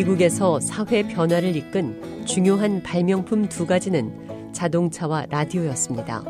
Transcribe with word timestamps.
미국에서 0.00 0.60
사회 0.60 1.02
변화를 1.02 1.54
이끈 1.56 2.24
중요한 2.24 2.82
발명품 2.82 3.50
두 3.50 3.66
가지는 3.66 4.50
자동차와 4.54 5.26
라디오였습니다. 5.28 6.24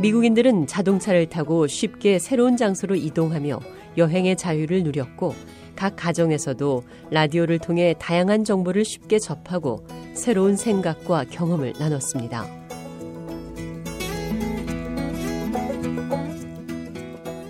미국인들은 0.00 0.66
자동차를 0.66 1.28
타고 1.28 1.66
쉽게 1.66 2.18
새로운 2.18 2.56
장소로 2.56 2.94
이동하며 2.94 3.60
여행의 3.98 4.36
자유를 4.36 4.84
누렸고 4.84 5.34
각 5.74 5.96
가정에서도 5.96 6.82
라디오를 7.10 7.58
통해 7.58 7.94
다양한 7.98 8.44
정보를 8.44 8.86
쉽게 8.86 9.18
접하고 9.18 9.86
새로운 10.14 10.56
생각과 10.56 11.24
경험을 11.24 11.74
나눴습니다. 11.78 12.46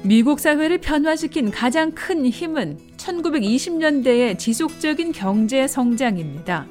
미국 0.03 0.41
사회를 0.41 0.79
변화시킨 0.79 1.53
가장 1.53 1.93
큰 1.93 2.27
힘은 2.27 2.79
1920년대의 3.07 4.37
지속적인 4.37 5.13
경제 5.13 5.69
성장입니다. 5.69 6.67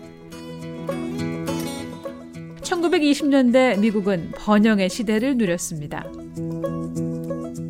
1920년대 2.61 3.79
미국은 3.79 4.31
번영의 4.35 4.89
시대를 4.89 5.37
누렸습니다. 5.37 6.05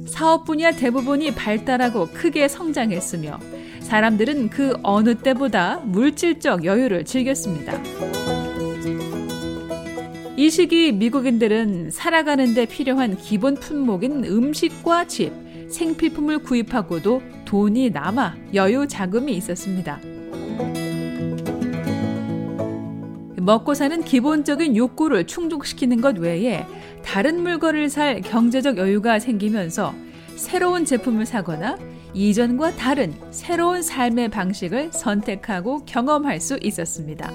사업 0.08 0.46
분야 0.46 0.72
대부분이 0.72 1.36
발달하고 1.36 2.08
크게 2.08 2.48
성장했으며 2.48 3.40
사람들은 3.82 4.50
그 4.50 4.74
어느 4.82 5.16
때보다 5.16 5.82
물질적 5.84 6.66
여유를 6.66 7.06
즐겼습니다. 7.06 7.80
이 10.38 10.50
시기 10.50 10.92
미국인들은 10.92 11.92
살아가는 11.92 12.54
데 12.54 12.66
필요한 12.66 13.16
기본 13.18 13.56
품목인 13.56 14.26
음식과 14.26 15.08
집, 15.08 15.32
생필품을 15.70 16.40
구입하고도 16.40 17.22
돈이 17.56 17.92
남아 17.92 18.36
여유 18.54 18.86
자금이 18.86 19.32
있었습니다. 19.38 19.98
먹고 23.38 23.74
사는 23.74 24.04
기본적인 24.04 24.76
욕구를 24.76 25.26
충족시키는 25.26 26.02
것 26.02 26.18
외에 26.18 26.66
다른 27.02 27.42
물건을 27.42 27.88
살 27.88 28.20
경제적 28.20 28.76
여유가 28.76 29.20
생기면서 29.20 29.94
새로운 30.36 30.84
제품을 30.84 31.26
사거나 31.26 31.78
이전과 32.14 32.76
다른 32.76 33.14
새로운 33.32 33.82
삶의 33.82 34.32
방식을 34.32 34.92
선택하고 34.92 35.86
경험할 35.86 36.42
수 36.42 36.60
있었습니다. 36.62 37.32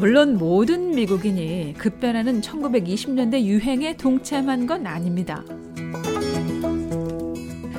물론 0.00 0.38
모든 0.38 0.92
미국인이 0.92 1.74
급변하는 1.76 2.40
1920년대 2.40 3.42
유행에 3.42 3.98
동참한 3.98 4.66
건 4.66 4.86
아닙니다. 4.86 5.44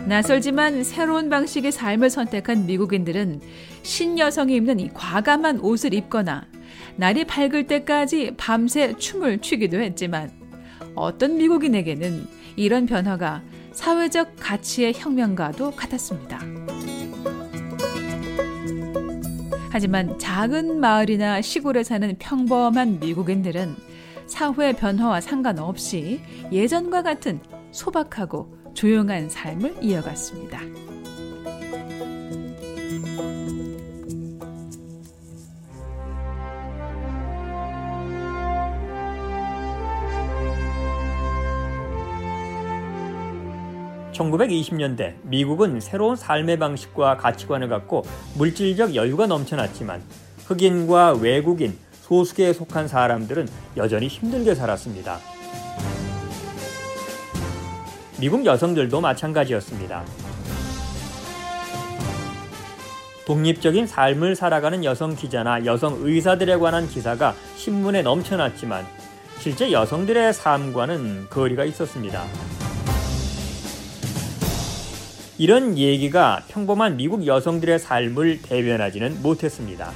낯설지만 0.10 0.84
새로운 0.84 1.30
방식의 1.30 1.72
삶을 1.72 2.10
선택한 2.10 2.66
미국인들은 2.66 3.42
신여성이 3.84 4.56
입는 4.56 4.80
이 4.80 4.90
과감한 4.92 5.60
옷을 5.60 5.94
입거나 5.94 6.48
날이 6.96 7.26
밝을 7.26 7.68
때까지 7.68 8.34
밤새 8.36 8.96
춤을 8.98 9.38
추기도 9.38 9.80
했지만 9.80 10.32
어떤 10.96 11.38
미국인에게는 11.38 12.26
이런 12.56 12.88
변화가 12.88 13.44
사회적 13.72 14.38
가치의 14.40 14.94
혁명과도 14.96 15.72
같았습니다. 15.76 16.40
하지만 19.70 20.18
작은 20.18 20.80
마을이나 20.80 21.44
시골에 21.44 21.84
사는 21.84 22.16
평범한 22.18 23.00
미국인들은 23.00 23.76
사회 24.26 24.74
변화와 24.74 25.22
상관없이 25.22 26.20
예전과 26.52 27.04
같은 27.04 27.40
소박하고 27.70 28.59
조용한 28.80 29.30
삶을 29.30 29.76
이어갔습니다. 29.82 30.62
(1920년대) 44.14 45.16
미국은 45.24 45.82
새로운 45.82 46.16
삶의 46.16 46.58
방식과 46.60 47.18
가치관을 47.18 47.68
갖고 47.68 48.06
물질적 48.38 48.96
여유가 48.96 49.28
넘쳐났지만 49.28 50.02
흑인과 50.46 51.16
외국인 51.16 51.78
소수계에 52.04 52.54
속한 52.54 52.88
사람들은 52.88 53.46
여전히 53.76 54.08
힘들게 54.08 54.56
살았습니다. 54.56 55.20
미국 58.20 58.46
여성들도 58.46 59.00
마찬가지였습니다. 59.00 60.04
독립적인 63.26 63.88
삶을 63.88 64.36
살아가는 64.36 64.84
여성 64.84 65.16
기자나 65.16 65.66
여성 65.66 66.00
의사들에 66.02 66.58
관한 66.58 66.88
기사가 66.88 67.34
신문에 67.56 68.02
넘쳐났지만 68.02 68.86
실제 69.40 69.72
여성들의 69.72 70.34
삶과는 70.34 71.28
거리가 71.30 71.64
있었습니다. 71.64 72.26
이런 75.38 75.78
얘기가 75.78 76.44
평범한 76.50 76.98
미국 76.98 77.26
여성들의 77.26 77.80
삶을 77.80 78.42
대변하지는 78.42 79.22
못했습니다. 79.22 79.94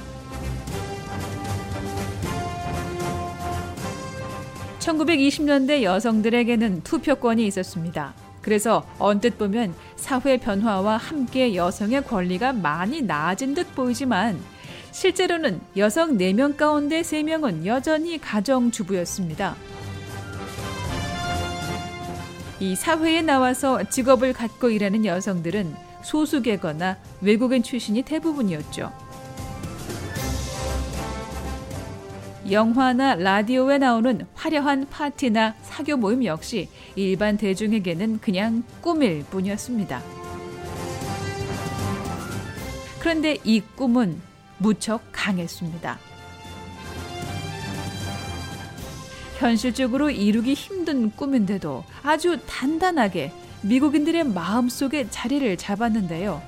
1920년대 4.84 5.82
여성들에게는 5.82 6.82
투표권이 6.82 7.46
있었습니다. 7.46 8.12
그래서 8.42 8.86
언뜻 8.98 9.38
보면 9.38 9.74
사회 9.96 10.36
변화와 10.36 10.98
함께 10.98 11.54
여성의 11.54 12.04
권리가 12.04 12.52
많이 12.52 13.00
나아진 13.00 13.54
듯 13.54 13.74
보이지만 13.74 14.38
실제로는 14.92 15.60
여성 15.76 16.18
4명 16.18 16.56
가운데 16.56 17.00
3명은 17.00 17.64
여전히 17.64 18.18
가정주부였습니다. 18.18 19.56
이 22.60 22.76
사회에 22.76 23.22
나와서 23.22 23.82
직업을 23.88 24.34
갖고 24.34 24.68
일하는 24.68 25.04
여성들은 25.04 25.74
소수계거나 26.02 26.98
외국인 27.22 27.62
출신이 27.62 28.02
대부분이었죠. 28.02 28.92
영화나 32.50 33.14
라디오에 33.14 33.78
나오는 33.78 34.26
화려한 34.34 34.86
파티나 34.90 35.54
사교 35.62 35.96
모임 35.96 36.24
역시 36.24 36.68
일반 36.94 37.38
대중에게는 37.38 38.20
그냥 38.20 38.62
꿈일 38.82 39.24
뿐이었습니다. 39.30 40.02
그런데 43.00 43.38
이 43.44 43.60
꿈은 43.60 44.20
무척 44.58 45.02
강했습니다. 45.12 45.98
현실적으로 49.38 50.10
이루기 50.10 50.54
힘든 50.54 51.10
꿈인데도 51.10 51.84
아주 52.02 52.38
단단하게 52.46 53.32
미국인들의 53.62 54.24
마음속에 54.24 55.08
자리를 55.10 55.56
잡았는데요. 55.56 56.42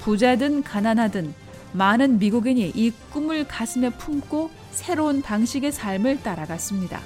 부자든 0.00 0.62
가난하든 0.62 1.34
많은 1.72 2.18
미국인이 2.18 2.72
이 2.74 2.92
꿈을 3.10 3.46
가슴에 3.46 3.90
품고 3.90 4.50
새로운 4.70 5.22
방식의 5.22 5.72
삶을 5.72 6.22
따라갔습니다. 6.22 7.00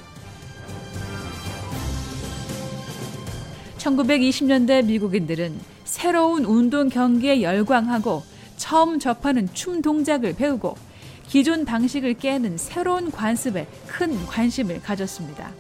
1920년대 3.79 4.85
미국인들은 4.85 5.59
새로운 5.85 6.45
운동 6.45 6.89
경기에 6.89 7.43
열광하고 7.43 8.23
처음 8.57 8.99
접하는 8.99 9.49
춤 9.55 9.83
동작을 9.83 10.35
배우고 10.35 10.77
기존 11.29 11.65
방식을 11.65 12.15
깨는 12.15 12.59
새로운 12.59 13.11
관습에 13.11 13.67
큰 13.87 14.27
관심을 14.27 14.83
가졌습니다. 14.83 15.53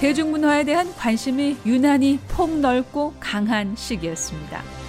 대중문화에 0.00 0.64
대한 0.64 0.92
관심이 0.96 1.56
유난히 1.64 2.18
폭넓고 2.28 3.14
강한 3.20 3.76
시기였습니다. 3.76 4.81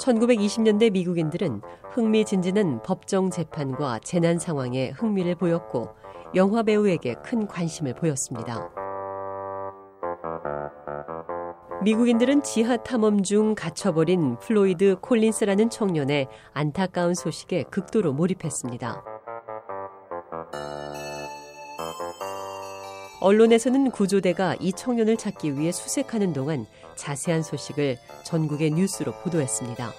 1920년대 0.00 0.90
미국인들은 0.92 1.60
흥미진진한 1.92 2.82
법정 2.82 3.30
재판과 3.30 4.00
재난 4.00 4.38
상황에 4.38 4.90
흥미를 4.90 5.34
보였고 5.34 5.88
영화 6.34 6.62
배우에게 6.62 7.14
큰 7.24 7.46
관심을 7.46 7.94
보였습니다. 7.94 8.70
미국인들은 11.82 12.42
지하 12.42 12.76
탐험 12.76 13.22
중 13.22 13.54
갇혀버린 13.54 14.36
플로이드 14.38 14.96
콜린스라는 15.00 15.70
청년의 15.70 16.28
안타까운 16.52 17.14
소식에 17.14 17.64
극도로 17.64 18.12
몰입했습니다. 18.12 19.09
언론에서는 23.20 23.90
구조대가 23.90 24.56
이 24.60 24.72
청년을 24.72 25.16
찾기 25.16 25.58
위해 25.58 25.72
수색하는 25.72 26.32
동안 26.32 26.66
자세한 26.96 27.42
소식을 27.42 27.98
전국의 28.24 28.70
뉴스로 28.72 29.12
보도했습니다. 29.22 29.92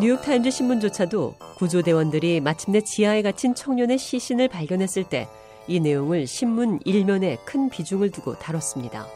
뉴욕타임즈 0.00 0.50
신문조차도 0.50 1.34
구조대원들이 1.56 2.40
마침내 2.40 2.80
지하에 2.80 3.22
갇힌 3.22 3.54
청년의 3.54 3.98
시신을 3.98 4.48
발견했을 4.48 5.04
때 5.04 5.28
이 5.68 5.80
내용을 5.80 6.26
신문 6.26 6.80
일면에 6.86 7.36
큰 7.44 7.68
비중을 7.68 8.10
두고 8.10 8.38
다뤘습니다. 8.38 9.06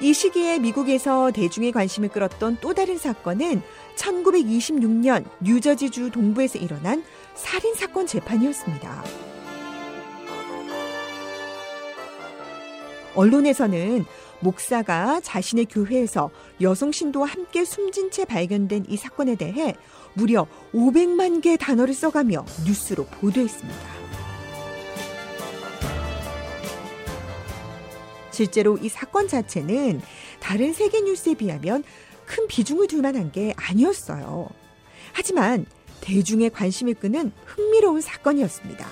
이 0.00 0.14
시기에 0.14 0.60
미국에서 0.60 1.32
대중의 1.32 1.72
관심을 1.72 2.08
끌었던 2.10 2.58
또 2.60 2.72
다른 2.72 2.96
사건은 2.98 3.62
1926년 3.96 5.24
뉴저지주 5.40 6.10
동부에서 6.12 6.58
일어난 6.58 7.02
살인 7.34 7.74
사건 7.74 8.06
재판이었습니다. 8.06 9.04
언론에서는 13.16 14.04
목사가 14.40 15.18
자신의 15.20 15.64
교회에서 15.64 16.30
여성 16.60 16.92
신도와 16.92 17.26
함께 17.26 17.64
숨진 17.64 18.12
채 18.12 18.24
발견된 18.24 18.86
이 18.88 18.96
사건에 18.96 19.34
대해 19.34 19.74
무려 20.14 20.46
500만 20.72 21.42
개의 21.42 21.58
단어를 21.58 21.92
써가며 21.92 22.44
뉴스로 22.64 23.04
보도했습니다. 23.06 24.07
실제로 28.38 28.78
이 28.78 28.88
사건 28.88 29.26
자체는 29.26 30.00
다른 30.38 30.72
세계 30.72 31.00
뉴스에 31.00 31.34
비하면 31.34 31.82
큰 32.24 32.46
비중을 32.46 32.86
둘 32.86 33.02
만한 33.02 33.32
게 33.32 33.52
아니었어요. 33.56 34.48
하지만 35.12 35.66
대중의 36.02 36.50
관심을 36.50 36.94
끄는 36.94 37.32
흥미로운 37.46 38.00
사건이었습니다. 38.00 38.86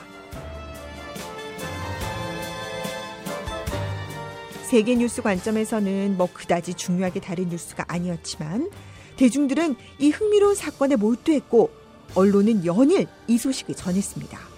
세계 4.65 4.97
뉴스 4.97 5.23
관점에서는 5.23 6.17
뭐 6.17 6.29
그다지 6.33 6.75
중요하게 6.75 7.21
다른 7.21 7.49
뉴스가 7.49 7.85
아니었지만 7.87 8.69
대중들은 9.15 9.77
이 10.01 10.11
흥미로운 10.11 10.57
사건에 10.57 10.97
몰두했고 10.97 11.71
언론은 12.17 12.67
연일 12.67 13.07
이 13.29 13.39
소식을 13.39 13.77
전했습니다. 13.77 14.56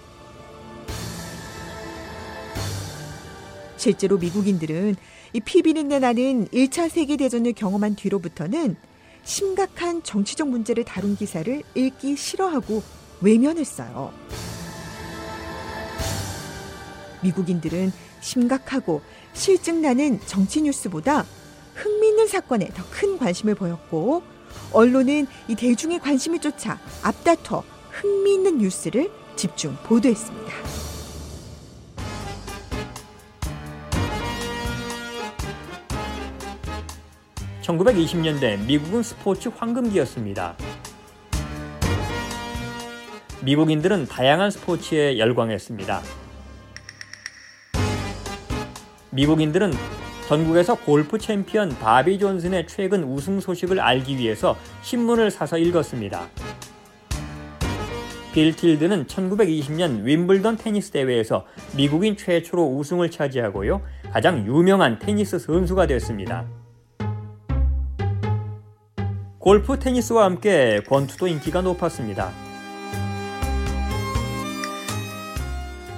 실제로 3.79 4.17
미국인들은 4.17 4.97
이 5.31 5.39
피비린내 5.39 5.99
나는 5.99 6.47
1차 6.49 6.89
세계대전을 6.89 7.53
경험한 7.53 7.95
뒤로부터는 7.95 8.75
심각한 9.23 10.03
정치적 10.03 10.49
문제를 10.49 10.83
다룬 10.83 11.15
기사를 11.15 11.63
읽기 11.75 12.17
싫어하고 12.17 12.83
외면했어요. 13.21 14.11
미국인들은 17.23 17.93
심각하고 18.19 19.01
실증나는 19.33 20.19
정치 20.25 20.61
뉴스보다 20.61 21.25
흥미있는 21.75 22.27
사건에 22.27 22.67
더 22.73 22.83
큰 22.91 23.17
관심을 23.17 23.55
보였고 23.55 24.23
언론은 24.73 25.25
이 25.47 25.55
대중의 25.55 25.99
관심을 25.99 26.39
쫓아 26.39 26.77
앞다퉈 27.01 27.63
흥미있는 27.91 28.57
뉴스를 28.57 29.09
집중 29.37 29.77
보도했습니다. 29.83 30.78
1920년대 37.69 38.65
미국은 38.65 39.03
스포츠 39.03 39.49
황금기였습니다. 39.55 40.55
미국인들은 43.43 44.07
다양한 44.07 44.49
스포츠에 44.49 45.19
열광했습니다. 45.19 46.01
미국인들은 49.11 49.71
전국에서 50.27 50.75
골프 50.75 51.19
챔피언 51.19 51.69
바비 51.69 52.17
존슨의 52.17 52.65
최근 52.67 53.03
우승 53.03 53.39
소식을 53.39 53.79
알기 53.79 54.17
위해서 54.17 54.57
신문을 54.81 55.29
사서 55.29 55.59
읽었습니다. 55.59 56.27
빌 58.33 58.55
틸드는 58.55 59.05
1920년 59.05 60.03
윈블던 60.03 60.57
테니스 60.57 60.91
대회에서 60.91 61.45
미국인 61.75 62.17
최초로 62.17 62.63
우승을 62.77 63.11
차지하고요. 63.11 63.81
가장 64.11 64.45
유명한 64.47 64.97
테니스 64.97 65.37
선수가 65.37 65.87
됐습니다. 65.87 66.45
골프, 69.39 69.79
테니스와 69.79 70.25
함께 70.25 70.81
권투도 70.85 71.27
인기가 71.27 71.61
높았습니다. 71.61 72.31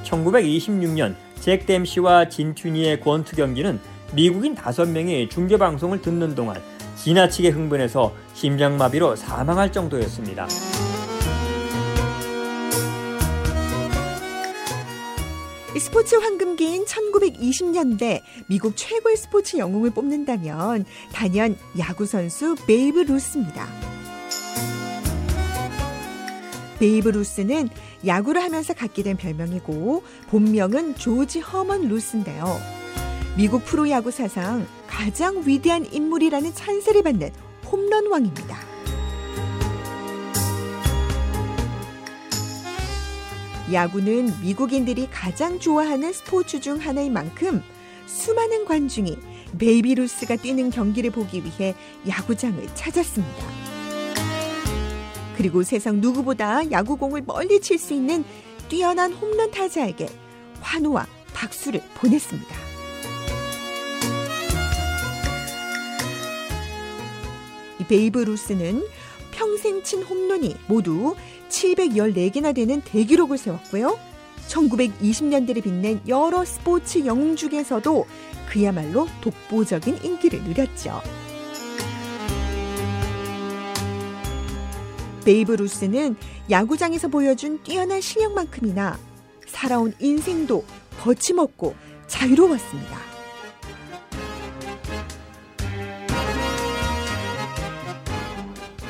1926년 0.04 1.16
잭 1.40 1.66
댐시와 1.66 2.30
진 2.30 2.54
튜니의 2.54 3.02
권투 3.02 3.36
경기는 3.36 3.80
미국인 4.14 4.56
5명이 4.56 5.32
중계 5.32 5.58
방송을 5.58 6.04
듣는 6.04 6.36
동안 6.36 6.62
지나치게 6.96 7.50
흥분해서 7.50 8.14
심장마비로 8.36 9.16
사망할 9.16 9.72
정도였습니다. 9.72 10.48
스포츠 15.80 16.16
황금기인 16.16 16.84
1920년대 16.86 18.22
미국 18.48 18.76
최고의 18.76 19.16
스포츠 19.16 19.58
영웅을 19.58 19.92
뽑는다면 19.92 20.86
단연 21.14 21.58
야구 21.80 22.06
선수 22.06 22.56
베이브 22.68 23.00
루스입니다. 23.00 23.68
베이브 26.78 27.10
루스는 27.10 27.70
야구를 28.06 28.44
하면서 28.44 28.74
갖게 28.74 29.02
된 29.02 29.16
별명이고 29.16 30.04
본명은 30.30 30.96
조지 30.96 31.40
허먼 31.40 31.88
루스인데요. 31.88 32.60
미국 33.38 33.64
프로야구 33.64 34.12
사상 34.12 34.68
가장 34.88 35.44
위대한 35.46 35.86
인물이라는 35.92 36.54
찬사를 36.54 37.02
받는 37.02 37.32
홈런왕입니다. 37.72 38.71
야구는 43.72 44.42
미국인들이 44.42 45.08
가장 45.12 45.60
좋아하는 45.60 46.12
스포츠 46.12 46.60
중 46.60 46.78
하나인 46.78 47.14
만큼 47.14 47.64
수많은 48.06 48.66
관중이 48.66 49.18
베이브 49.58 49.96
루스가 49.96 50.36
뛰는 50.38 50.70
경기를 50.72 51.12
보기 51.12 51.44
위해 51.44 51.76
야구장을 52.08 52.66
찾았습니다. 52.76 53.46
그리고 55.38 55.64
세상 55.64 56.02
누구보다 56.02 56.70
야구공을 56.70 57.24
멀리 57.26 57.60
칠 57.62 57.78
수 57.78 57.94
있는 57.94 58.24
뛰어난 58.70 59.14
홈런 59.14 59.52
타자에게 59.52 60.08
환호와 60.62 61.08
박수를 61.34 61.82
보냈습니다. 61.96 62.56
이 67.80 67.84
베이브 67.86 68.20
루스는 68.20 68.86
평생 69.32 69.82
친 69.84 70.04
홈런이 70.04 70.56
모두 70.68 71.16
714개나 71.52 72.56
되는 72.56 72.82
대기록을 72.82 73.38
세웠고요. 73.38 74.00
1920년대를 74.48 75.64
빛낸 75.64 76.02
여러 76.08 76.44
스포츠 76.44 77.06
영웅 77.06 77.36
중에서도 77.36 78.06
그야말로 78.50 79.08
독보적인 79.22 80.04
인기를 80.04 80.44
누렸죠. 80.44 81.02
베이브 85.24 85.54
루스는 85.54 86.16
야구장에서 86.50 87.08
보여준 87.08 87.62
뛰어난 87.64 88.02
실력만큼이나 88.02 88.98
살아온 89.46 89.94
인생도 90.00 90.66
거침없고 91.00 91.76
자유로웠습니다. 92.08 92.98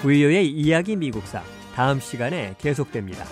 부유의 0.02 0.48
이야기 0.48 0.96
미국사 0.96 1.44
다음 1.76 2.00
시간에 2.00 2.56
계속됩니다. 2.60 3.26